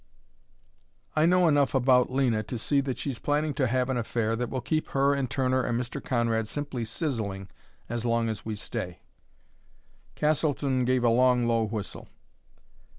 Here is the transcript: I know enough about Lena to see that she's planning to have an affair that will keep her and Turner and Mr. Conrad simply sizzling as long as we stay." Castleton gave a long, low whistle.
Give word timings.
I 1.15 1.27
know 1.27 1.47
enough 1.47 1.75
about 1.75 2.11
Lena 2.11 2.41
to 2.41 2.57
see 2.57 2.81
that 2.81 2.97
she's 2.97 3.19
planning 3.19 3.53
to 3.53 3.67
have 3.67 3.87
an 3.87 3.97
affair 3.97 4.35
that 4.35 4.49
will 4.49 4.59
keep 4.59 4.87
her 4.87 5.13
and 5.13 5.29
Turner 5.29 5.61
and 5.61 5.79
Mr. 5.79 6.03
Conrad 6.03 6.47
simply 6.47 6.85
sizzling 6.85 7.49
as 7.87 8.03
long 8.03 8.27
as 8.27 8.43
we 8.43 8.55
stay." 8.55 9.03
Castleton 10.15 10.85
gave 10.85 11.03
a 11.03 11.09
long, 11.09 11.45
low 11.47 11.65
whistle. 11.67 12.07